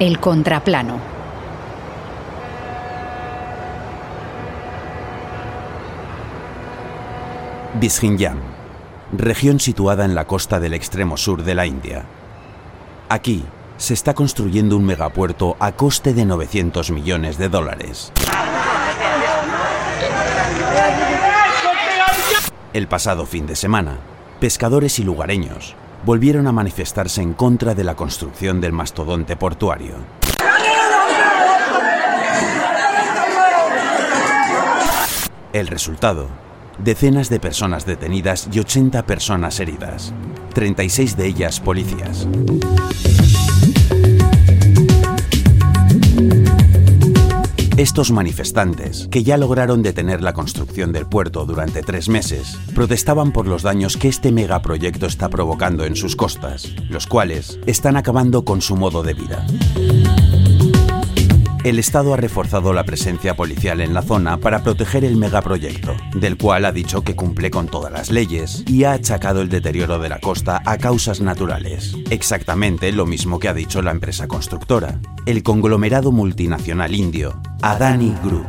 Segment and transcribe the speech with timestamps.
[0.00, 0.98] El contraplano.
[7.74, 8.38] Bishinjam,
[9.12, 12.04] región situada en la costa del extremo sur de la India.
[13.08, 13.44] Aquí
[13.76, 18.12] se está construyendo un megapuerto a coste de 900 millones de dólares.
[22.72, 23.98] El pasado fin de semana,
[24.40, 29.94] pescadores y lugareños volvieron a manifestarse en contra de la construcción del mastodonte portuario.
[35.52, 36.28] El resultado,
[36.78, 40.12] decenas de personas detenidas y 80 personas heridas,
[40.52, 42.26] 36 de ellas policías.
[47.84, 53.46] Estos manifestantes, que ya lograron detener la construcción del puerto durante tres meses, protestaban por
[53.46, 58.62] los daños que este megaproyecto está provocando en sus costas, los cuales están acabando con
[58.62, 59.46] su modo de vida.
[61.64, 66.36] El Estado ha reforzado la presencia policial en la zona para proteger el megaproyecto, del
[66.36, 70.10] cual ha dicho que cumple con todas las leyes y ha achacado el deterioro de
[70.10, 71.96] la costa a causas naturales.
[72.10, 78.46] Exactamente lo mismo que ha dicho la empresa constructora, el conglomerado multinacional indio, Adani Group.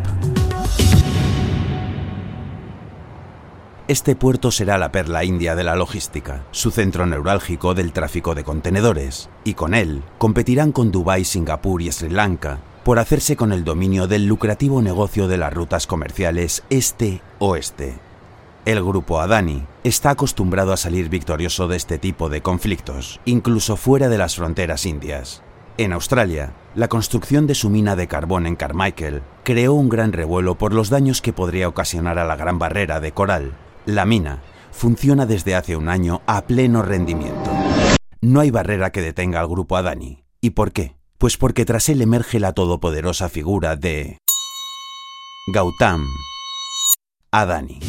[3.88, 8.44] Este puerto será la perla india de la logística, su centro neurálgico del tráfico de
[8.44, 13.64] contenedores, y con él competirán con Dubái, Singapur y Sri Lanka por hacerse con el
[13.64, 17.96] dominio del lucrativo negocio de las rutas comerciales este-oeste.
[18.64, 24.08] El grupo Adani está acostumbrado a salir victorioso de este tipo de conflictos, incluso fuera
[24.08, 25.42] de las fronteras indias.
[25.80, 30.54] En Australia, la construcción de su mina de carbón en Carmichael creó un gran revuelo
[30.54, 33.54] por los daños que podría ocasionar a la Gran Barrera de Coral.
[33.88, 37.50] La mina funciona desde hace un año a pleno rendimiento.
[38.22, 40.24] No hay barrera que detenga al grupo Adani.
[40.40, 40.95] ¿Y por qué?
[41.18, 44.20] Pues porque tras él emerge la todopoderosa figura de
[45.54, 46.06] Gautam
[47.32, 47.80] Adani.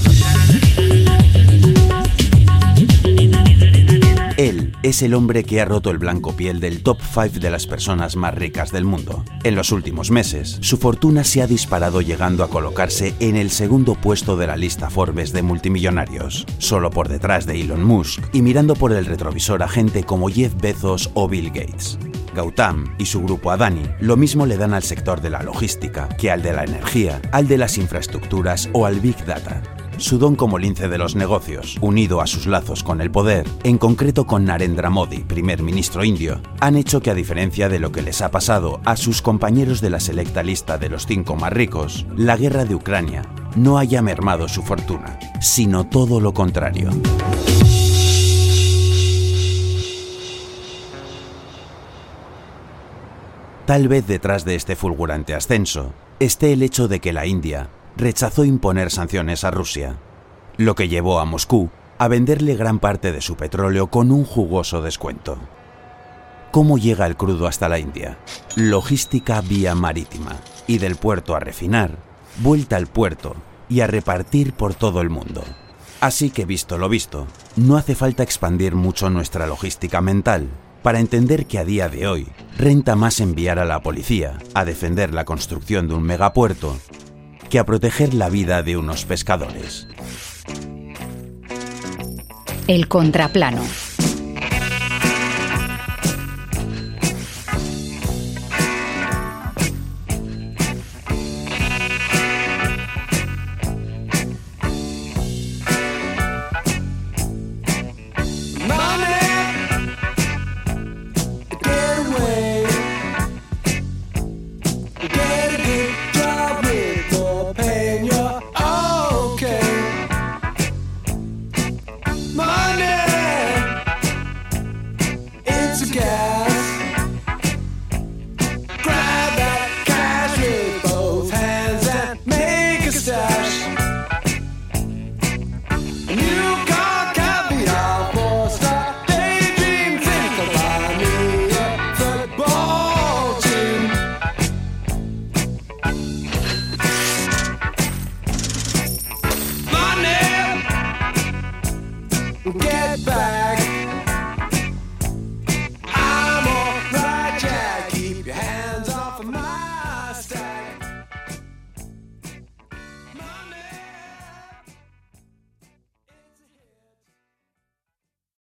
[4.36, 7.66] Él es el hombre que ha roto el blanco piel del top 5 de las
[7.66, 9.24] personas más ricas del mundo.
[9.44, 13.94] En los últimos meses, su fortuna se ha disparado llegando a colocarse en el segundo
[13.94, 18.74] puesto de la lista Forbes de multimillonarios, solo por detrás de Elon Musk y mirando
[18.74, 21.98] por el retrovisor a gente como Jeff Bezos o Bill Gates.
[22.36, 26.30] Gautam y su grupo Adani lo mismo le dan al sector de la logística que
[26.30, 29.62] al de la energía, al de las infraestructuras o al Big Data.
[29.96, 33.78] Su don como lince de los negocios, unido a sus lazos con el poder, en
[33.78, 38.02] concreto con Narendra Modi, primer ministro indio, han hecho que a diferencia de lo que
[38.02, 42.06] les ha pasado a sus compañeros de la selecta lista de los cinco más ricos,
[42.14, 43.22] la guerra de Ucrania
[43.56, 46.90] no haya mermado su fortuna, sino todo lo contrario.
[53.66, 58.44] Tal vez detrás de este fulgurante ascenso esté el hecho de que la India rechazó
[58.44, 59.96] imponer sanciones a Rusia,
[60.56, 61.68] lo que llevó a Moscú
[61.98, 65.36] a venderle gran parte de su petróleo con un jugoso descuento.
[66.52, 68.18] ¿Cómo llega el crudo hasta la India?
[68.54, 70.36] Logística vía marítima
[70.68, 71.98] y del puerto a refinar,
[72.38, 73.34] vuelta al puerto
[73.68, 75.42] y a repartir por todo el mundo.
[76.00, 77.26] Así que visto lo visto,
[77.56, 80.50] no hace falta expandir mucho nuestra logística mental
[80.86, 85.12] para entender que a día de hoy renta más enviar a la policía a defender
[85.12, 86.78] la construcción de un megapuerto
[87.50, 89.88] que a proteger la vida de unos pescadores.
[92.68, 93.62] El contraplano.